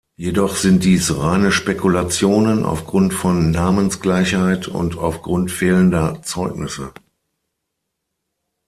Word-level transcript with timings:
Jedoch 0.17 0.55
sind 0.55 0.83
dies 0.83 1.15
reine 1.19 1.51
Spekulationen 1.51 2.63
aufgrund 2.65 3.13
von 3.13 3.51
Namensgleichheit 3.51 4.67
und 4.67 4.97
aufgrund 4.97 5.51
fehlender 5.51 6.23
Zeugnisse. 6.23 6.91